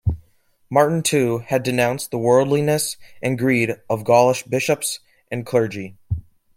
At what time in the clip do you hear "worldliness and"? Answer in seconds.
2.17-3.37